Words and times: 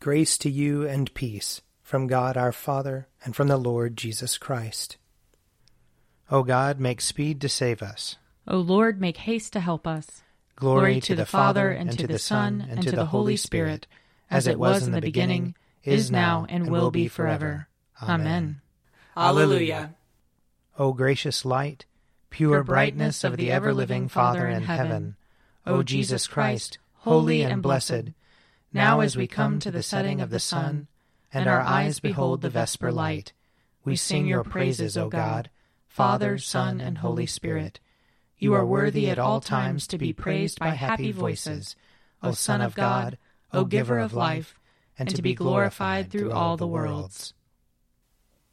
Grace 0.00 0.38
to 0.38 0.48
you 0.48 0.88
and 0.88 1.12
peace 1.12 1.60
from 1.82 2.06
God 2.06 2.34
our 2.34 2.52
Father 2.52 3.06
and 3.22 3.36
from 3.36 3.48
the 3.48 3.58
Lord 3.58 3.98
Jesus 3.98 4.38
Christ. 4.38 4.96
O 6.30 6.42
God, 6.42 6.80
make 6.80 7.02
speed 7.02 7.38
to 7.42 7.50
save 7.50 7.82
us. 7.82 8.16
O 8.48 8.56
Lord, 8.56 8.98
make 8.98 9.18
haste 9.18 9.52
to 9.52 9.60
help 9.60 9.86
us. 9.86 10.22
Glory, 10.56 10.80
Glory 10.80 10.94
to, 10.94 11.06
to 11.08 11.14
the, 11.16 11.22
the 11.22 11.26
Father, 11.26 11.70
and 11.70 11.98
to 11.98 12.06
the 12.06 12.18
Son, 12.18 12.66
and 12.66 12.82
to 12.82 12.92
the 12.92 13.04
Holy 13.04 13.36
Spirit, 13.36 13.86
as 14.30 14.46
it 14.46 14.58
was 14.58 14.86
in 14.86 14.92
the 14.92 15.02
beginning, 15.02 15.54
is 15.84 16.10
now, 16.10 16.46
and 16.48 16.70
will 16.70 16.90
be 16.90 17.06
forever. 17.06 17.68
Amen. 18.02 18.62
Alleluia. 19.14 19.96
O 20.78 20.94
gracious 20.94 21.44
light, 21.44 21.84
pure 22.30 22.64
brightness 22.64 23.22
of 23.22 23.36
the 23.36 23.50
ever 23.50 23.74
living 23.74 24.08
Father 24.08 24.48
in 24.48 24.62
heaven, 24.62 25.16
O 25.66 25.82
Jesus 25.82 26.26
Christ, 26.26 26.78
holy 26.94 27.42
and 27.42 27.62
blessed, 27.62 28.12
now, 28.72 29.00
as 29.00 29.16
we 29.16 29.26
come 29.26 29.58
to 29.60 29.70
the 29.70 29.82
setting 29.82 30.20
of 30.20 30.30
the 30.30 30.38
sun, 30.38 30.86
and 31.32 31.48
our 31.48 31.60
eyes 31.60 31.98
behold 31.98 32.40
the 32.40 32.50
vesper 32.50 32.92
light, 32.92 33.32
we 33.84 33.96
sing 33.96 34.26
your 34.26 34.44
praises, 34.44 34.96
O 34.96 35.08
God, 35.08 35.50
Father, 35.88 36.38
Son, 36.38 36.80
and 36.80 36.98
Holy 36.98 37.26
Spirit. 37.26 37.80
You 38.38 38.54
are 38.54 38.64
worthy 38.64 39.10
at 39.10 39.18
all 39.18 39.40
times 39.40 39.86
to 39.88 39.98
be 39.98 40.12
praised 40.12 40.60
by 40.60 40.70
happy 40.70 41.10
voices, 41.12 41.74
O 42.22 42.32
Son 42.32 42.60
of 42.60 42.74
God, 42.74 43.18
O 43.52 43.64
Giver 43.64 43.98
of 43.98 44.14
life, 44.14 44.58
and 44.98 45.08
to 45.14 45.22
be 45.22 45.34
glorified 45.34 46.10
through 46.10 46.30
all 46.30 46.56
the 46.56 46.66
worlds. 46.66 47.34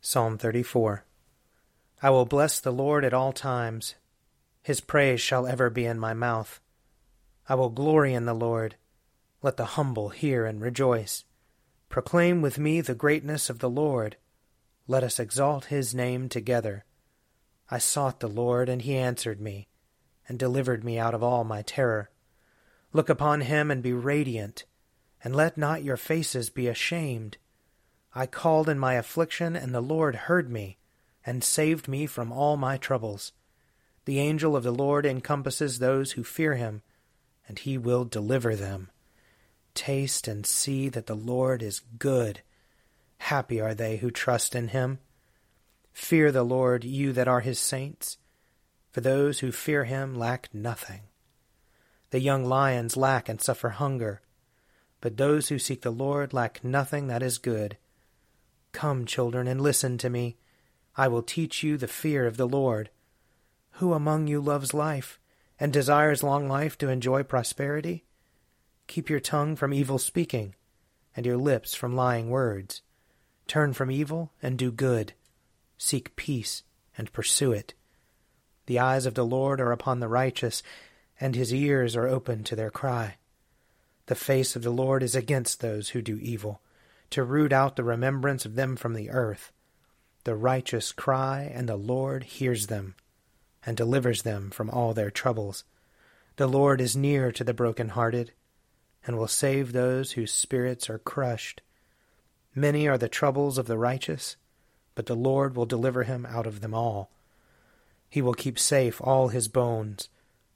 Psalm 0.02 0.38
34 0.38 1.06
I 2.02 2.10
will 2.10 2.26
bless 2.26 2.60
the 2.60 2.72
Lord 2.72 3.04
at 3.04 3.14
all 3.14 3.34
times. 3.34 3.96
His 4.62 4.82
praise 4.82 5.22
shall 5.22 5.48
ever 5.48 5.70
be 5.70 5.86
in 5.86 6.00
my 6.00 6.14
mouth. 6.14 6.60
I 7.50 7.56
will 7.56 7.70
glory 7.70 8.14
in 8.14 8.26
the 8.26 8.34
Lord. 8.34 8.76
Let 9.42 9.58
the 9.58 9.66
humble 9.66 10.10
hear 10.10 10.46
and 10.46 10.62
rejoice. 10.62 11.24
Proclaim 11.90 12.42
with 12.42 12.58
me 12.58 12.82
the 12.82 12.96
greatness 12.96 13.50
of 13.50 13.60
the 13.60 13.70
Lord. 13.70 14.18
Let 14.88 15.04
us 15.04 15.20
exalt 15.20 15.66
his 15.66 15.94
name 15.94 16.28
together. 16.28 16.86
I 17.70 17.78
sought 17.78 18.20
the 18.20 18.28
Lord, 18.28 18.70
and 18.70 18.82
he 18.82 18.96
answered 18.96 19.40
me, 19.40 19.68
and 20.28 20.40
delivered 20.40 20.84
me 20.84 20.98
out 20.98 21.14
of 21.14 21.22
all 21.22 21.44
my 21.44 21.62
terror. 21.62 22.10
Look 22.94 23.10
upon 23.10 23.42
him 23.42 23.70
and 23.70 23.84
be 23.84 23.94
radiant, 23.94 24.66
and 25.24 25.36
let 25.36 25.58
not 25.58 25.84
your 25.84 25.98
faces 25.98 26.50
be 26.50 26.68
ashamed. 26.68 27.38
I 28.16 28.26
called 28.26 28.70
in 28.70 28.80
my 28.80 28.96
affliction, 28.96 29.56
and 29.56 29.76
the 29.76 29.82
Lord 29.82 30.16
heard 30.16 30.50
me, 30.50 30.78
and 31.26 31.44
saved 31.44 31.88
me 31.88 32.06
from 32.08 32.32
all 32.32 32.58
my 32.58 32.78
troubles. 32.78 33.34
The 34.06 34.20
angel 34.20 34.56
of 34.56 34.64
the 34.64 34.72
Lord 34.72 35.06
encompasses 35.06 35.80
those 35.80 36.14
who 36.14 36.24
fear 36.24 36.56
him, 36.56 36.82
and 37.48 37.60
he 37.60 37.78
will 37.78 38.06
deliver 38.06 38.56
them. 38.56 38.90
Taste 39.78 40.28
and 40.28 40.44
see 40.44 40.90
that 40.90 41.06
the 41.06 41.16
Lord 41.16 41.62
is 41.62 41.82
good. 42.00 42.42
Happy 43.20 43.62
are 43.62 43.76
they 43.76 43.98
who 43.98 44.10
trust 44.10 44.56
in 44.56 44.70
him. 44.70 44.98
Fear 45.94 46.32
the 46.32 46.44
Lord, 46.44 46.84
you 46.84 47.14
that 47.14 47.28
are 47.28 47.42
his 47.42 47.60
saints, 47.60 48.18
for 48.92 49.02
those 49.02 49.40
who 49.40 49.52
fear 49.52 49.84
him 49.84 50.16
lack 50.16 50.52
nothing. 50.52 51.02
The 52.10 52.20
young 52.20 52.44
lions 52.44 52.98
lack 52.98 53.30
and 53.30 53.40
suffer 53.40 53.70
hunger, 53.70 54.22
but 55.00 55.18
those 55.18 55.50
who 55.50 55.60
seek 55.60 55.84
the 55.84 55.92
Lord 55.92 56.34
lack 56.34 56.64
nothing 56.64 57.06
that 57.08 57.22
is 57.22 57.38
good. 57.38 57.78
Come, 58.72 59.06
children, 59.06 59.48
and 59.48 59.62
listen 59.62 60.00
to 60.00 60.10
me. 60.10 60.38
I 60.96 61.08
will 61.08 61.22
teach 61.22 61.62
you 61.62 61.78
the 61.78 61.88
fear 61.88 62.26
of 62.26 62.38
the 62.38 62.48
Lord. 62.48 62.90
Who 63.74 63.94
among 63.94 64.26
you 64.26 64.42
loves 64.42 64.74
life, 64.74 65.20
and 65.60 65.72
desires 65.72 66.24
long 66.24 66.48
life 66.48 66.80
to 66.80 66.90
enjoy 66.90 67.22
prosperity? 67.22 68.06
Keep 68.88 69.10
your 69.10 69.20
tongue 69.20 69.56
from 69.56 69.74
evil 69.74 69.98
speaking, 69.98 70.56
and 71.16 71.26
your 71.26 71.38
lips 71.38 71.76
from 71.76 71.96
lying 71.96 72.30
words. 72.30 72.82
Turn 73.46 73.74
from 73.74 73.92
evil 73.92 74.32
and 74.42 74.58
do 74.58 74.72
good. 74.72 75.14
Seek 75.78 76.16
peace 76.16 76.64
and 76.98 77.12
pursue 77.14 77.52
it. 77.52 77.74
The 78.66 78.80
eyes 78.80 79.06
of 79.06 79.14
the 79.14 79.26
Lord 79.26 79.62
are 79.62 79.72
upon 79.72 80.00
the 80.00 80.08
righteous, 80.08 80.64
and 81.20 81.36
his 81.36 81.54
ears 81.54 81.96
are 81.96 82.08
open 82.08 82.44
to 82.46 82.56
their 82.56 82.70
cry. 82.70 83.18
The 84.08 84.16
face 84.16 84.56
of 84.56 84.64
the 84.64 84.72
Lord 84.72 85.04
is 85.04 85.16
against 85.16 85.60
those 85.60 85.90
who 85.90 86.02
do 86.02 86.18
evil, 86.22 86.62
to 87.10 87.24
root 87.24 87.54
out 87.54 87.76
the 87.76 87.84
remembrance 87.84 88.46
of 88.46 88.56
them 88.56 88.76
from 88.76 88.94
the 88.94 89.10
earth. 89.10 89.52
The 90.24 90.36
righteous 90.36 90.92
cry, 90.92 91.52
and 91.54 91.68
the 91.68 91.78
Lord 91.78 92.24
hears 92.24 92.68
them, 92.68 92.96
and 93.66 93.76
delivers 93.78 94.24
them 94.24 94.50
from 94.50 94.70
all 94.70 94.94
their 94.94 95.12
troubles. 95.12 95.64
The 96.38 96.48
Lord 96.48 96.82
is 96.82 96.96
near 96.96 97.32
to 97.32 97.44
the 97.44 97.54
broken-hearted 97.54 98.34
and 99.08 99.18
will 99.18 99.28
save 99.28 99.72
those 99.72 100.12
whose 100.12 100.34
spirits 100.34 100.90
are 100.90 101.00
crushed. 101.00 101.62
Many 102.54 102.88
are 102.90 102.98
the 102.98 103.08
troubles 103.08 103.58
of 103.58 103.66
the 103.66 103.78
righteous, 103.78 104.36
but 104.96 105.06
the 105.06 105.16
Lord 105.16 105.56
will 105.56 105.66
deliver 105.66 106.04
him 106.04 106.26
out 106.26 106.46
of 106.46 106.60
them 106.60 106.74
all. 106.74 107.10
He 108.10 108.22
will 108.22 108.34
keep 108.34 108.60
safe 108.60 109.00
all 109.02 109.30
his 109.30 109.48
bones, 109.48 110.10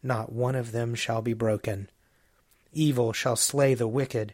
not 0.03 0.33
one 0.33 0.55
of 0.55 0.73
them 0.73 0.95
shall 0.95 1.21
be 1.21 1.33
broken. 1.33 1.89
Evil 2.73 3.13
shall 3.13 3.37
slay 3.37 3.73
the 3.73 3.87
wicked, 3.87 4.33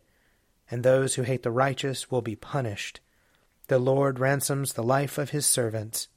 and 0.71 0.81
those 0.81 1.15
who 1.15 1.21
hate 1.21 1.43
the 1.43 1.51
righteous 1.51 2.09
will 2.09 2.21
be 2.21 2.35
punished. 2.35 2.99
The 3.67 3.79
Lord 3.79 4.19
ransoms 4.19 4.73
the 4.73 4.83
life 4.83 5.17
of 5.19 5.29
his 5.29 5.45
servants, 5.45 6.07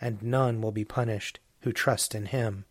and 0.00 0.22
none 0.22 0.60
will 0.60 0.72
be 0.72 0.84
punished 0.84 1.40
who 1.60 1.72
trust 1.72 2.14
in 2.14 2.26
him. 2.26 2.66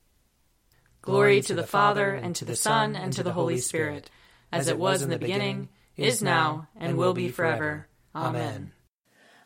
Glory 1.02 1.42
to 1.42 1.56
the 1.56 1.64
Father, 1.64 2.14
and 2.14 2.36
to 2.36 2.46
the 2.46 2.56
Son, 2.56 2.96
and 2.96 3.12
to 3.14 3.24
the 3.24 3.34
Holy 3.34 3.58
Spirit 3.58 4.12
as 4.52 4.68
it 4.68 4.78
was 4.78 5.02
in 5.02 5.10
the 5.10 5.18
beginning, 5.18 5.70
is 5.96 6.22
now, 6.22 6.68
and 6.76 6.98
will 6.98 7.14
be 7.14 7.30
forever. 7.30 7.88
Amen. 8.16 8.72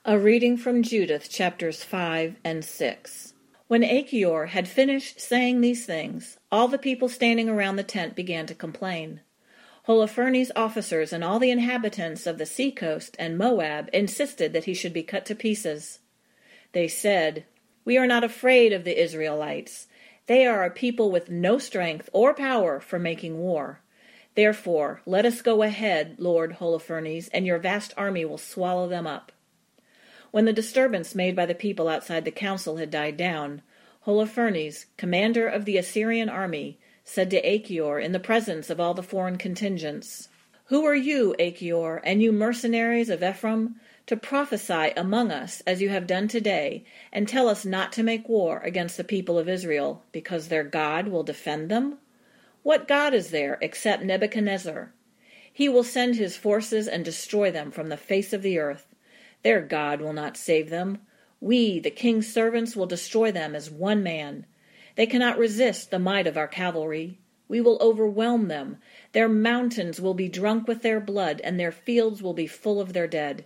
A 0.04 0.18
reading 0.18 0.58
from 0.58 0.84
Judith, 0.84 1.30
chapters 1.30 1.84
5 1.84 2.38
and 2.44 2.66
6. 2.66 3.34
When 3.68 3.84
Achior 3.84 4.48
had 4.48 4.68
finished 4.68 5.22
saying 5.22 5.62
these 5.62 5.86
things, 5.86 6.38
all 6.52 6.68
the 6.68 6.78
people 6.78 7.08
standing 7.08 7.48
around 7.48 7.78
the 7.78 7.84
tent 7.84 8.16
began 8.16 8.46
to 8.48 8.56
complain. 8.56 9.22
Holofernes' 9.88 10.52
officers 10.56 11.14
and 11.14 11.24
all 11.24 11.40
the 11.40 11.52
inhabitants 11.52 12.28
of 12.28 12.38
the 12.38 12.46
seacoast 12.46 13.16
and 13.18 13.38
Moab 13.38 13.90
insisted 13.94 14.54
that 14.54 14.66
he 14.66 14.74
should 14.74 14.94
be 14.94 15.04
cut 15.04 15.26
to 15.28 15.36
pieces. 15.36 16.00
They 16.74 16.88
said, 16.88 17.46
We 17.86 17.98
are 17.98 18.08
not 18.08 18.24
afraid 18.24 18.74
of 18.74 18.84
the 18.84 19.02
Israelites. 19.02 19.88
They 20.28 20.46
are 20.46 20.64
a 20.64 20.70
people 20.70 21.12
with 21.12 21.30
no 21.30 21.58
strength 21.58 22.10
or 22.14 22.34
power 22.34 22.80
for 22.80 23.00
making 23.00 23.38
war. 23.38 23.82
Therefore, 24.36 25.02
let 25.06 25.26
us 25.26 25.42
go 25.42 25.62
ahead, 25.62 26.16
Lord 26.18 26.58
Holofernes, 26.60 27.30
and 27.34 27.46
your 27.46 27.58
vast 27.58 27.94
army 27.98 28.24
will 28.24 28.38
swallow 28.38 28.88
them 28.88 29.06
up. 29.06 29.32
When 30.32 30.46
the 30.46 30.54
disturbance 30.54 31.14
made 31.14 31.36
by 31.36 31.46
the 31.46 31.54
people 31.54 31.90
outside 31.90 32.24
the 32.24 32.32
council 32.32 32.78
had 32.78 32.90
died 32.90 33.18
down, 33.18 33.62
Holofernes, 34.06 34.86
commander 34.96 35.48
of 35.48 35.66
the 35.66 35.78
Assyrian 35.78 36.30
army, 36.30 36.80
said 37.04 37.30
to 37.32 37.42
Achior 37.42 38.00
in 38.00 38.14
the 38.14 38.20
presence 38.20 38.70
of 38.70 38.80
all 38.80 38.94
the 38.94 39.04
foreign 39.04 39.38
contingents, 39.38 40.30
Who 40.66 40.86
are 40.86 40.96
you, 40.96 41.36
Achior, 41.38 41.98
and 42.06 42.24
you 42.24 42.32
mercenaries 42.32 43.10
of 43.10 43.22
Ephraim, 43.22 43.76
to 44.06 44.16
prophesy 44.16 44.94
among 44.96 45.32
us 45.32 45.62
as 45.68 45.82
you 45.82 45.90
have 45.90 46.08
done 46.08 46.30
today, 46.30 46.86
and 47.12 47.28
tell 47.28 47.50
us 47.50 47.66
not 47.66 47.92
to 47.94 48.04
make 48.04 48.30
war 48.30 48.60
against 48.60 48.96
the 48.96 49.04
people 49.04 49.38
of 49.38 49.50
Israel, 49.50 50.04
because 50.14 50.48
their 50.48 50.64
God 50.64 51.10
will 51.10 51.24
defend 51.24 51.70
them? 51.70 51.98
What 52.64 52.88
God 52.88 53.14
is 53.14 53.32
there 53.32 53.58
except 53.62 54.04
Nebuchadnezzar? 54.04 54.94
He 55.52 55.68
will 55.68 55.84
send 55.84 56.16
his 56.16 56.38
forces 56.38 56.88
and 56.88 57.04
destroy 57.04 57.52
them 57.52 57.72
from 57.72 57.90
the 57.90 57.98
face 57.98 58.34
of 58.34 58.42
the 58.42 58.60
earth. 58.60 58.94
Their 59.44 59.62
God 59.62 60.00
will 60.00 60.14
not 60.14 60.38
save 60.38 60.70
them. 60.70 61.00
We, 61.40 61.80
the 61.80 61.90
king's 61.90 62.32
servants, 62.32 62.76
will 62.76 62.86
destroy 62.86 63.32
them 63.32 63.56
as 63.56 63.72
one 63.72 64.04
man. 64.04 64.46
They 64.96 65.08
cannot 65.08 65.40
resist 65.40 65.90
the 65.90 65.98
might 66.00 66.28
of 66.28 66.38
our 66.38 66.48
cavalry. 66.48 67.18
We 67.48 67.62
will 67.62 67.80
overwhelm 67.82 68.48
them. 68.48 68.78
Their 69.12 69.28
mountains 69.28 70.00
will 70.00 70.14
be 70.14 70.30
drunk 70.30 70.68
with 70.68 70.84
their 70.84 71.00
blood, 71.00 71.42
and 71.44 71.60
their 71.60 71.72
fields 71.72 72.22
will 72.22 72.34
be 72.34 72.48
full 72.48 72.80
of 72.80 72.94
their 72.94 73.08
dead. 73.08 73.46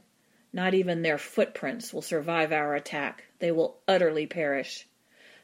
Not 0.52 0.74
even 0.74 1.02
their 1.02 1.18
footprints 1.18 1.94
will 1.94 2.02
survive 2.02 2.52
our 2.52 2.76
attack. 2.76 3.24
They 3.40 3.52
will 3.52 3.78
utterly 3.88 4.28
perish. 4.28 4.88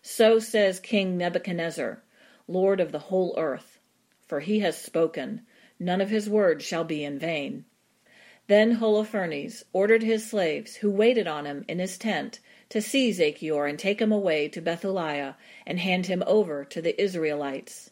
So 0.01 0.39
says 0.39 0.79
King 0.79 1.17
Nebuchadnezzar. 1.17 2.03
Lord 2.51 2.79
of 2.79 2.91
the 2.91 2.99
whole 2.99 3.33
earth. 3.37 3.79
For 4.27 4.41
he 4.41 4.59
has 4.59 4.77
spoken, 4.77 5.45
none 5.79 6.01
of 6.01 6.09
his 6.09 6.29
words 6.29 6.65
shall 6.65 6.83
be 6.83 7.03
in 7.03 7.17
vain. 7.17 7.65
Then 8.47 8.77
Holofernes 8.77 9.63
ordered 9.71 10.03
his 10.03 10.29
slaves, 10.29 10.75
who 10.75 10.91
waited 10.91 11.27
on 11.27 11.45
him 11.45 11.63
in 11.69 11.79
his 11.79 11.97
tent, 11.97 12.39
to 12.67 12.81
seize 12.81 13.19
Achior 13.19 13.65
and 13.69 13.79
take 13.79 14.01
him 14.01 14.11
away 14.11 14.49
to 14.49 14.61
Bethulia 14.61 15.37
and 15.65 15.79
hand 15.79 16.07
him 16.07 16.23
over 16.27 16.65
to 16.65 16.81
the 16.81 17.01
Israelites. 17.01 17.91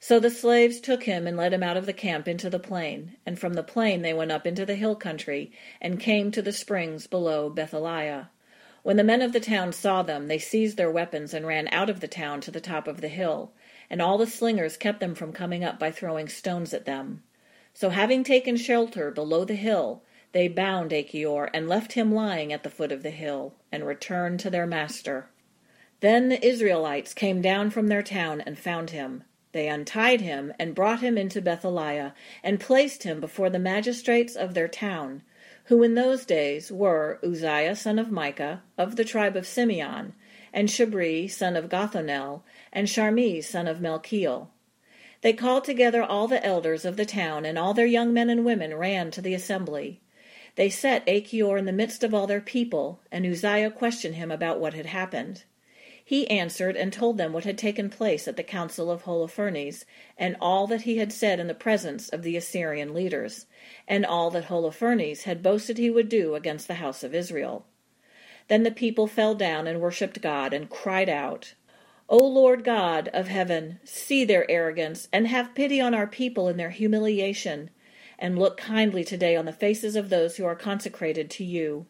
So 0.00 0.18
the 0.18 0.30
slaves 0.30 0.80
took 0.80 1.02
him 1.02 1.26
and 1.26 1.36
led 1.36 1.52
him 1.52 1.62
out 1.62 1.76
of 1.76 1.84
the 1.84 1.92
camp 1.92 2.26
into 2.26 2.48
the 2.48 2.58
plain, 2.58 3.16
and 3.26 3.38
from 3.38 3.52
the 3.52 3.62
plain 3.62 4.00
they 4.00 4.14
went 4.14 4.32
up 4.32 4.46
into 4.46 4.64
the 4.64 4.74
hill 4.74 4.96
country 4.96 5.52
and 5.80 6.00
came 6.00 6.30
to 6.30 6.40
the 6.40 6.52
springs 6.52 7.06
below 7.06 7.50
Bethulia. 7.50 8.30
When 8.82 8.96
the 8.96 9.04
men 9.04 9.22
of 9.22 9.32
the 9.32 9.40
town 9.40 9.72
saw 9.72 10.02
them, 10.02 10.28
they 10.28 10.38
seized 10.38 10.76
their 10.76 10.90
weapons 10.90 11.34
and 11.34 11.46
ran 11.46 11.68
out 11.68 11.90
of 11.90 12.00
the 12.00 12.08
town 12.08 12.40
to 12.40 12.50
the 12.50 12.60
top 12.60 12.88
of 12.88 13.00
the 13.00 13.08
hill 13.08 13.52
and 13.92 14.02
all 14.02 14.18
the 14.18 14.26
slingers 14.26 14.76
kept 14.76 14.98
them 14.98 15.14
from 15.14 15.32
coming 15.32 15.62
up 15.62 15.78
by 15.78 15.92
throwing 15.92 16.28
stones 16.28 16.74
at 16.74 16.86
them. 16.86 17.22
So 17.74 17.90
having 17.90 18.24
taken 18.24 18.56
shelter 18.56 19.12
below 19.12 19.44
the 19.44 19.54
hill, 19.54 20.02
They 20.32 20.48
bound 20.48 20.92
Achior 20.92 21.50
and 21.52 21.68
left 21.68 21.92
him 21.92 22.12
lying 22.12 22.52
at 22.52 22.62
the 22.62 22.70
foot 22.70 22.90
of 22.90 23.02
the 23.02 23.10
hill, 23.10 23.54
and 23.70 23.86
returned 23.86 24.40
to 24.40 24.50
their 24.50 24.66
master. 24.66 25.28
Then 26.00 26.30
the 26.30 26.44
Israelites 26.44 27.14
came 27.14 27.40
down 27.40 27.70
from 27.70 27.88
their 27.88 28.02
town 28.02 28.40
and 28.40 28.58
found 28.58 28.90
him. 28.90 29.24
They 29.52 29.68
untied 29.68 30.22
him 30.22 30.54
and 30.58 30.74
brought 30.74 31.00
him 31.00 31.18
into 31.18 31.42
Bethulia, 31.42 32.14
and 32.42 32.58
placed 32.58 33.02
him 33.02 33.20
before 33.20 33.50
the 33.50 33.58
magistrates 33.58 34.34
of 34.34 34.54
their 34.54 34.68
town, 34.68 35.22
who 35.66 35.82
in 35.82 35.94
those 35.94 36.24
days 36.24 36.72
were 36.72 37.20
Uzziah 37.22 37.76
son 37.76 37.98
of 37.98 38.10
Micah, 38.10 38.62
of 38.78 38.96
the 38.96 39.04
tribe 39.04 39.36
of 39.36 39.46
Simeon, 39.46 40.14
and 40.52 40.68
Shibri 40.68 41.30
son 41.30 41.56
of 41.56 41.68
Gothoniel, 41.68 42.42
and 42.72 42.86
Sharmi 42.88 43.42
son 43.42 43.66
of 43.66 43.78
Melchiel. 43.78 44.48
They 45.22 45.32
called 45.32 45.64
together 45.64 46.02
all 46.02 46.26
the 46.26 46.44
elders 46.44 46.84
of 46.84 46.96
the 46.96 47.06
town, 47.06 47.44
and 47.44 47.58
all 47.58 47.74
their 47.74 47.86
young 47.86 48.12
men 48.12 48.28
and 48.28 48.44
women 48.44 48.74
ran 48.74 49.10
to 49.12 49.20
the 49.22 49.34
assembly. 49.34 50.00
They 50.56 50.68
set 50.68 51.06
Achior 51.06 51.56
in 51.56 51.64
the 51.64 51.72
midst 51.72 52.04
of 52.04 52.12
all 52.12 52.26
their 52.26 52.40
people, 52.40 53.00
and 53.10 53.24
Uzziah 53.24 53.70
questioned 53.70 54.16
him 54.16 54.30
about 54.30 54.60
what 54.60 54.74
had 54.74 54.86
happened. 54.86 55.44
He 56.04 56.28
answered 56.28 56.76
and 56.76 56.92
told 56.92 57.16
them 57.16 57.32
what 57.32 57.44
had 57.44 57.56
taken 57.56 57.88
place 57.88 58.26
at 58.26 58.36
the 58.36 58.42
council 58.42 58.90
of 58.90 59.04
Holofernes, 59.04 59.84
and 60.18 60.36
all 60.40 60.66
that 60.66 60.82
he 60.82 60.98
had 60.98 61.12
said 61.12 61.38
in 61.38 61.46
the 61.46 61.54
presence 61.54 62.08
of 62.08 62.22
the 62.22 62.36
Assyrian 62.36 62.92
leaders, 62.92 63.46
and 63.86 64.04
all 64.04 64.28
that 64.32 64.46
Holofernes 64.46 65.22
had 65.22 65.42
boasted 65.42 65.78
he 65.78 65.88
would 65.88 66.08
do 66.08 66.34
against 66.34 66.68
the 66.68 66.74
house 66.74 67.02
of 67.02 67.14
Israel. 67.14 67.64
Then 68.48 68.62
the 68.64 68.70
people 68.70 69.06
fell 69.06 69.34
down 69.34 69.66
and 69.66 69.80
worshipped 69.80 70.20
God, 70.22 70.52
and 70.52 70.70
cried 70.70 71.08
out, 71.08 71.54
O 72.08 72.18
Lord 72.18 72.64
God 72.64 73.08
of 73.14 73.28
heaven, 73.28 73.80
see 73.84 74.24
their 74.24 74.50
arrogance, 74.50 75.08
and 75.12 75.28
have 75.28 75.54
pity 75.54 75.80
on 75.80 75.94
our 75.94 76.06
people 76.06 76.48
in 76.48 76.56
their 76.58 76.70
humiliation 76.70 77.70
and 78.18 78.38
look 78.38 78.56
kindly 78.56 79.04
today 79.04 79.34
on 79.36 79.46
the 79.46 79.52
faces 79.52 79.96
of 79.96 80.10
those 80.10 80.36
who 80.36 80.44
are 80.44 80.54
consecrated 80.54 81.30
to 81.30 81.44
you. 81.44 81.86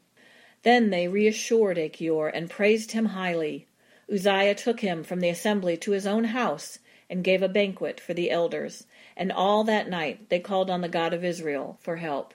Then 0.62 0.90
they 0.90 1.08
reassured 1.08 1.78
Achior 1.78 2.28
and 2.28 2.49
praised 2.49 2.93
him 2.93 3.06
highly. 3.06 3.66
Uzziah 4.12 4.55
took 4.55 4.81
him 4.81 5.02
from 5.02 5.20
the 5.20 5.28
assembly 5.28 5.76
to 5.78 5.93
his 5.93 6.06
own 6.06 6.25
house 6.25 6.78
and 7.10 7.25
gave 7.25 7.43
a 7.43 7.48
banquet 7.48 8.00
for 8.00 8.14
the 8.14 8.31
elders, 8.31 8.87
and 9.16 9.32
all 9.32 9.64
that 9.64 9.88
night 9.90 10.28
they 10.31 10.38
called 10.40 10.70
on 10.70 10.81
the 10.81 10.88
God 10.88 11.12
of 11.12 11.25
Israel 11.25 11.78
for 11.82 11.96
help. 11.96 12.34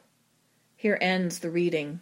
Here 0.75 0.97
ends 1.01 1.39
the 1.39 1.49
reading. 1.49 2.01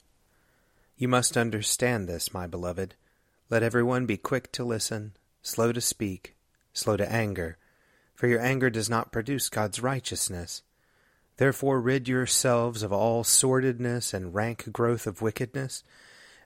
You 1.01 1.07
must 1.07 1.35
understand 1.35 2.07
this, 2.07 2.31
my 2.31 2.45
beloved. 2.45 2.93
Let 3.49 3.63
everyone 3.63 4.05
be 4.05 4.17
quick 4.17 4.51
to 4.51 4.63
listen, 4.63 5.13
slow 5.41 5.71
to 5.71 5.81
speak, 5.81 6.35
slow 6.73 6.95
to 6.95 7.11
anger, 7.11 7.57
for 8.13 8.27
your 8.27 8.39
anger 8.39 8.69
does 8.69 8.87
not 8.87 9.11
produce 9.11 9.49
God's 9.49 9.81
righteousness. 9.81 10.61
Therefore 11.37 11.81
rid 11.81 12.07
yourselves 12.07 12.83
of 12.83 12.93
all 12.93 13.23
sordidness 13.23 14.13
and 14.13 14.35
rank 14.35 14.71
growth 14.71 15.07
of 15.07 15.23
wickedness, 15.23 15.83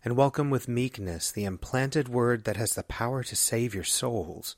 and 0.06 0.16
welcome 0.16 0.50
with 0.50 0.70
meekness 0.70 1.34
the 1.34 1.44
implanted 1.44 2.08
word 2.08 2.46
that 2.46 2.56
has 2.56 2.76
the 2.76 2.84
power 2.84 3.24
to 3.26 3.36
save 3.36 3.76
your 3.76 3.84
souls. 3.84 4.56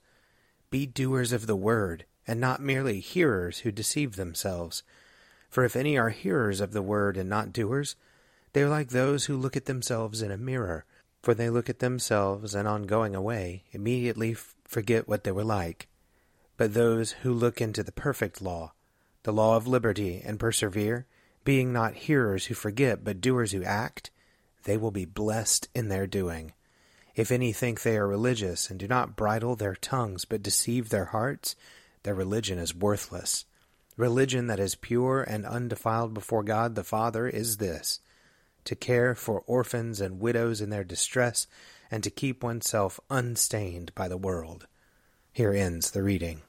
Be 0.70 0.86
doers 0.86 1.32
of 1.32 1.48
the 1.48 1.56
word, 1.56 2.06
and 2.28 2.40
not 2.40 2.62
merely 2.62 3.00
hearers 3.00 3.62
who 3.62 3.72
deceive 3.72 4.16
themselves. 4.16 4.84
For 5.50 5.64
if 5.66 5.76
any 5.76 5.98
are 5.98 6.12
hearers 6.12 6.62
of 6.62 6.72
the 6.72 6.84
word 6.84 7.18
and 7.18 7.28
not 7.28 7.52
doers, 7.52 7.96
they 8.58 8.64
are 8.64 8.70
like 8.70 8.90
those 8.90 9.26
who 9.26 9.38
look 9.38 9.56
at 9.56 9.66
themselves 9.66 10.24
in 10.24 10.32
a 10.32 10.36
mirror. 10.36 10.84
For 11.22 11.36
they 11.36 11.48
look 11.48 11.70
at 11.70 11.78
themselves, 11.78 12.56
and 12.56 12.68
on 12.68 12.88
going 12.88 13.14
away, 13.14 13.66
immediately 13.72 14.34
forget 14.66 15.08
what 15.08 15.24
they 15.24 15.32
were 15.32 15.44
like. 15.44 15.88
But 16.58 16.74
those 16.74 17.12
who 17.22 17.32
look 17.34 17.62
into 17.62 17.84
the 17.84 17.92
perfect 17.92 18.42
law, 18.42 18.74
the 19.22 19.32
law 19.32 19.58
of 19.58 19.68
liberty, 19.68 20.24
and 20.26 20.40
persevere, 20.40 21.06
being 21.44 21.72
not 21.72 22.08
hearers 22.08 22.48
who 22.48 22.56
forget, 22.56 23.04
but 23.04 23.22
doers 23.22 23.52
who 23.52 23.64
act, 23.64 24.10
they 24.64 24.76
will 24.76 24.90
be 24.90 25.06
blessed 25.06 25.70
in 25.76 25.90
their 25.90 26.08
doing. 26.08 26.54
If 27.16 27.32
any 27.32 27.54
think 27.54 27.84
they 27.84 27.96
are 27.96 28.08
religious, 28.08 28.72
and 28.72 28.80
do 28.80 28.88
not 28.88 29.16
bridle 29.16 29.56
their 29.56 29.76
tongues, 29.76 30.26
but 30.26 30.42
deceive 30.42 30.90
their 30.90 31.06
hearts, 31.06 31.56
their 32.02 32.16
religion 32.16 32.58
is 32.58 32.74
worthless. 32.74 33.46
Religion 33.98 34.48
that 34.48 34.60
is 34.60 34.74
pure 34.74 35.22
and 35.22 35.46
undefiled 35.46 36.16
before 36.16 36.42
God 36.42 36.74
the 36.74 36.84
Father 36.84 37.28
is 37.28 37.58
this 37.58 38.00
to 38.68 38.76
care 38.76 39.16
for 39.16 39.44
orphans 39.48 40.02
and 40.02 40.20
widows 40.20 40.60
in 40.60 40.70
their 40.70 40.84
distress, 40.84 41.48
and 41.90 42.04
to 42.04 42.10
keep 42.10 42.44
oneself 42.44 43.00
unstained 43.10 43.96
by 43.96 44.10
the 44.10 44.18
world. 44.18 44.68
Here 45.32 45.54
ends 45.54 45.92
the 45.92 46.04
reading. 46.04 46.42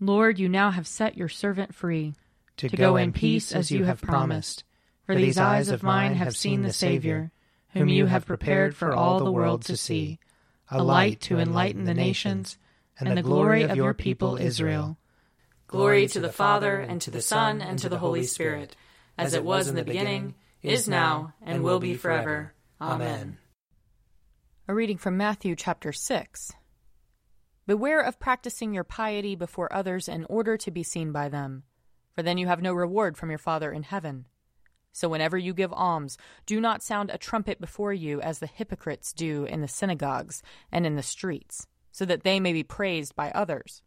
Lord, 0.00 0.38
you 0.38 0.48
now 0.48 0.70
have 0.70 0.86
set 0.86 1.16
your 1.16 1.28
servant 1.28 1.74
free 1.74 2.14
to, 2.56 2.68
to 2.70 2.76
go 2.76 2.96
in 2.96 3.12
peace 3.12 3.52
as 3.52 3.70
you 3.70 3.84
have 3.84 4.00
promised. 4.00 4.64
For 5.04 5.14
these 5.14 5.36
eyes 5.36 5.68
of 5.68 5.82
mine 5.82 6.14
have 6.14 6.34
seen 6.34 6.62
the 6.62 6.72
Savior, 6.72 7.30
whom 7.74 7.88
you 7.88 8.06
have 8.06 8.24
prepared 8.24 8.74
for 8.74 8.94
all 8.94 9.18
the 9.18 9.30
world 9.30 9.64
to 9.66 9.76
see, 9.76 10.18
a 10.70 10.82
light 10.82 11.20
to 11.22 11.38
enlighten 11.38 11.84
the 11.84 11.94
nations, 11.94 12.56
and 12.98 13.16
the 13.16 13.22
glory 13.22 13.64
of 13.64 13.76
your 13.76 13.92
people 13.92 14.38
Israel. 14.38 14.96
Glory 15.66 16.06
to 16.06 16.20
the 16.20 16.32
Father, 16.32 16.76
and 16.76 17.02
to 17.02 17.10
the 17.10 17.22
Son, 17.22 17.60
and 17.60 17.78
to 17.80 17.90
the 17.90 17.98
Holy 17.98 18.24
Spirit, 18.24 18.76
as 19.18 19.34
it 19.34 19.44
was 19.44 19.68
in 19.68 19.74
the 19.74 19.84
beginning, 19.84 20.34
is 20.62 20.88
now, 20.88 21.34
and 21.42 21.62
will 21.62 21.80
be 21.80 21.94
forever. 21.94 22.54
Amen. 22.80 23.38
A 24.68 24.74
reading 24.74 24.96
from 24.96 25.16
Matthew 25.16 25.56
chapter 25.56 25.92
6. 25.92 26.52
Beware 27.66 28.00
of 28.00 28.20
practicing 28.20 28.72
your 28.72 28.84
piety 28.84 29.34
before 29.34 29.72
others 29.72 30.08
in 30.08 30.24
order 30.26 30.56
to 30.56 30.70
be 30.70 30.82
seen 30.82 31.12
by 31.12 31.28
them, 31.28 31.64
for 32.14 32.22
then 32.22 32.38
you 32.38 32.46
have 32.46 32.62
no 32.62 32.72
reward 32.72 33.16
from 33.16 33.30
your 33.30 33.38
Father 33.38 33.72
in 33.72 33.82
heaven. 33.82 34.26
So 34.92 35.08
whenever 35.08 35.38
you 35.38 35.54
give 35.54 35.72
alms, 35.72 36.18
do 36.46 36.60
not 36.60 36.82
sound 36.82 37.10
a 37.10 37.18
trumpet 37.18 37.60
before 37.60 37.92
you 37.92 38.20
as 38.20 38.38
the 38.38 38.46
hypocrites 38.46 39.12
do 39.12 39.44
in 39.44 39.62
the 39.62 39.68
synagogues 39.68 40.42
and 40.70 40.86
in 40.86 40.96
the 40.96 41.02
streets, 41.02 41.66
so 41.90 42.04
that 42.04 42.22
they 42.22 42.40
may 42.40 42.52
be 42.52 42.62
praised 42.62 43.16
by 43.16 43.30
others. 43.30 43.82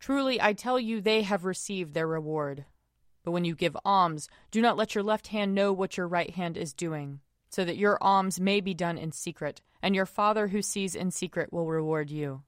Truly, 0.00 0.40
I 0.40 0.52
tell 0.52 0.78
you, 0.78 1.00
they 1.00 1.22
have 1.22 1.44
received 1.44 1.94
their 1.94 2.06
reward. 2.06 2.64
But 3.28 3.32
when 3.32 3.44
you 3.44 3.54
give 3.54 3.76
alms, 3.84 4.26
do 4.50 4.62
not 4.62 4.78
let 4.78 4.94
your 4.94 5.04
left 5.04 5.26
hand 5.26 5.54
know 5.54 5.70
what 5.70 5.98
your 5.98 6.08
right 6.08 6.30
hand 6.30 6.56
is 6.56 6.72
doing, 6.72 7.20
so 7.50 7.62
that 7.62 7.76
your 7.76 8.02
alms 8.02 8.40
may 8.40 8.62
be 8.62 8.72
done 8.72 8.96
in 8.96 9.12
secret, 9.12 9.60
and 9.82 9.94
your 9.94 10.06
Father 10.06 10.48
who 10.48 10.62
sees 10.62 10.94
in 10.94 11.10
secret 11.10 11.52
will 11.52 11.66
reward 11.66 12.10
you. 12.10 12.40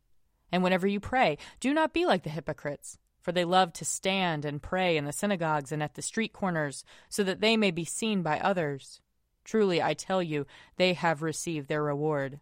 And 0.50 0.62
whenever 0.62 0.86
you 0.86 0.98
pray, 0.98 1.36
do 1.60 1.74
not 1.74 1.92
be 1.92 2.06
like 2.06 2.22
the 2.22 2.30
hypocrites, 2.30 2.96
for 3.20 3.30
they 3.30 3.44
love 3.44 3.74
to 3.74 3.84
stand 3.84 4.46
and 4.46 4.62
pray 4.62 4.96
in 4.96 5.04
the 5.04 5.12
synagogues 5.12 5.70
and 5.70 5.82
at 5.82 5.96
the 5.96 6.00
street 6.00 6.32
corners, 6.32 6.82
so 7.10 7.22
that 7.24 7.42
they 7.42 7.58
may 7.58 7.70
be 7.70 7.84
seen 7.84 8.22
by 8.22 8.40
others. 8.40 9.02
Truly, 9.44 9.82
I 9.82 9.92
tell 9.92 10.22
you, 10.22 10.46
they 10.76 10.94
have 10.94 11.20
received 11.20 11.68
their 11.68 11.82
reward. 11.82 12.40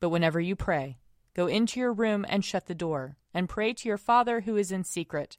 But 0.00 0.10
whenever 0.10 0.38
you 0.38 0.54
pray, 0.54 0.98
go 1.32 1.46
into 1.46 1.80
your 1.80 1.94
room 1.94 2.26
and 2.28 2.44
shut 2.44 2.66
the 2.66 2.74
door, 2.74 3.16
and 3.32 3.48
pray 3.48 3.72
to 3.72 3.88
your 3.88 3.96
Father 3.96 4.42
who 4.42 4.58
is 4.58 4.70
in 4.70 4.84
secret, 4.84 5.38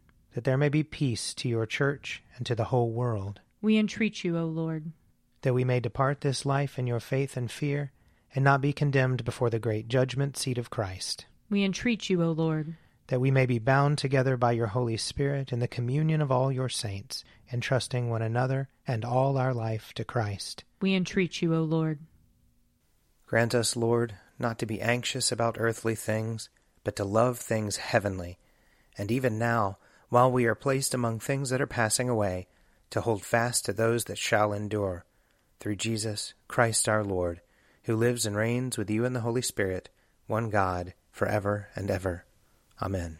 That 0.33 0.43
there 0.43 0.57
may 0.57 0.69
be 0.69 0.83
peace 0.83 1.33
to 1.35 1.49
your 1.49 1.65
church 1.65 2.23
and 2.37 2.45
to 2.45 2.55
the 2.55 2.65
whole 2.65 2.91
world. 2.91 3.41
We 3.61 3.77
entreat 3.77 4.23
you, 4.23 4.37
O 4.37 4.45
Lord. 4.45 4.91
That 5.41 5.53
we 5.53 5.63
may 5.63 5.79
depart 5.79 6.21
this 6.21 6.45
life 6.45 6.79
in 6.79 6.87
your 6.87 6.99
faith 6.99 7.35
and 7.35 7.51
fear, 7.51 7.91
and 8.33 8.43
not 8.43 8.61
be 8.61 8.73
condemned 8.73 9.25
before 9.25 9.49
the 9.49 9.59
great 9.59 9.87
judgment 9.87 10.37
seat 10.37 10.57
of 10.57 10.69
Christ. 10.69 11.25
We 11.49 11.63
entreat 11.63 12.09
you, 12.09 12.23
O 12.23 12.31
Lord 12.31 12.75
that 13.11 13.19
we 13.19 13.29
may 13.29 13.45
be 13.45 13.59
bound 13.59 13.97
together 13.97 14.37
by 14.37 14.53
your 14.53 14.67
Holy 14.67 14.95
Spirit 14.95 15.51
in 15.51 15.59
the 15.59 15.67
communion 15.67 16.21
of 16.21 16.31
all 16.31 16.49
your 16.49 16.69
saints, 16.69 17.25
entrusting 17.51 18.09
one 18.09 18.21
another 18.21 18.69
and 18.87 19.03
all 19.03 19.37
our 19.37 19.53
life 19.53 19.91
to 19.93 20.05
Christ. 20.05 20.63
We 20.79 20.95
entreat 20.95 21.41
you, 21.41 21.53
O 21.53 21.61
Lord. 21.61 21.99
Grant 23.27 23.53
us, 23.53 23.75
Lord, 23.75 24.13
not 24.39 24.57
to 24.59 24.65
be 24.65 24.79
anxious 24.79 25.29
about 25.29 25.57
earthly 25.59 25.93
things, 25.93 26.47
but 26.85 26.95
to 26.95 27.03
love 27.03 27.37
things 27.37 27.75
heavenly, 27.75 28.39
and 28.97 29.11
even 29.11 29.37
now, 29.37 29.77
while 30.11 30.29
we 30.29 30.45
are 30.45 30.55
placed 30.55 30.93
among 30.93 31.17
things 31.17 31.49
that 31.49 31.61
are 31.61 31.65
passing 31.65 32.09
away, 32.09 32.45
to 32.89 32.99
hold 32.99 33.23
fast 33.23 33.63
to 33.63 33.71
those 33.71 34.03
that 34.03 34.17
shall 34.17 34.51
endure, 34.51 35.05
through 35.61 35.77
Jesus 35.77 36.33
Christ 36.49 36.89
our 36.89 37.01
Lord, 37.01 37.39
who 37.83 37.95
lives 37.95 38.25
and 38.25 38.35
reigns 38.35 38.77
with 38.77 38.89
you 38.89 39.05
in 39.05 39.13
the 39.13 39.21
Holy 39.21 39.41
Spirit, 39.41 39.89
one 40.27 40.49
God, 40.49 40.93
for 41.11 41.29
ever 41.29 41.69
and 41.75 41.89
ever. 41.89 42.25
Amen. 42.81 43.19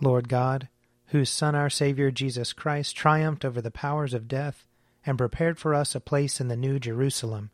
Lord 0.00 0.28
God, 0.28 0.68
whose 1.06 1.30
Son, 1.30 1.54
our 1.54 1.70
Savior 1.70 2.10
Jesus 2.10 2.52
Christ, 2.52 2.96
triumphed 2.96 3.44
over 3.44 3.62
the 3.62 3.70
powers 3.70 4.12
of 4.12 4.26
death 4.26 4.66
and 5.06 5.16
prepared 5.16 5.56
for 5.56 5.72
us 5.72 5.94
a 5.94 6.00
place 6.00 6.40
in 6.40 6.48
the 6.48 6.56
New 6.56 6.80
Jerusalem, 6.80 7.52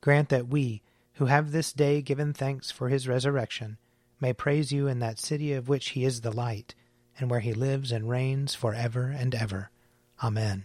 grant 0.00 0.30
that 0.30 0.48
we, 0.48 0.80
who 1.16 1.26
have 1.26 1.52
this 1.52 1.70
day 1.70 2.00
given 2.00 2.32
thanks 2.32 2.70
for 2.70 2.88
his 2.88 3.06
resurrection, 3.06 3.76
may 4.22 4.32
praise 4.32 4.72
you 4.72 4.88
in 4.88 5.00
that 5.00 5.18
city 5.18 5.52
of 5.52 5.68
which 5.68 5.90
he 5.90 6.06
is 6.06 6.22
the 6.22 6.32
light, 6.32 6.74
and 7.22 7.30
where 7.30 7.40
he 7.40 7.54
lives 7.54 7.92
and 7.92 8.10
reigns 8.10 8.52
for 8.52 8.74
ever 8.74 9.06
and 9.06 9.32
ever. 9.32 9.70
Amen. 10.22 10.64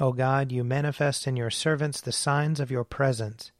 O 0.00 0.12
God, 0.12 0.50
you 0.50 0.64
manifest 0.64 1.28
in 1.28 1.36
your 1.36 1.50
servants 1.50 2.00
the 2.00 2.10
signs 2.10 2.58
of 2.58 2.70
your 2.70 2.82
presence. 2.82 3.52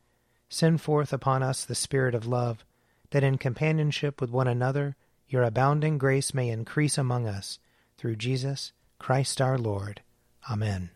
Send 0.48 0.80
forth 0.80 1.12
upon 1.12 1.44
us 1.44 1.64
the 1.64 1.76
Spirit 1.76 2.16
of 2.16 2.26
love, 2.26 2.64
that 3.10 3.22
in 3.22 3.38
companionship 3.38 4.20
with 4.20 4.30
one 4.30 4.48
another 4.48 4.96
your 5.28 5.44
abounding 5.44 5.96
grace 5.96 6.34
may 6.34 6.48
increase 6.48 6.98
among 6.98 7.28
us, 7.28 7.60
through 7.96 8.16
Jesus 8.16 8.72
Christ 8.98 9.40
our 9.40 9.56
Lord. 9.56 10.02
Amen. 10.50 10.90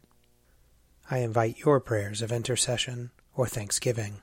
I 1.09 1.19
invite 1.19 1.59
your 1.59 1.79
prayers 1.79 2.21
of 2.21 2.33
intercession 2.33 3.13
or 3.35 3.47
thanksgiving. 3.47 4.23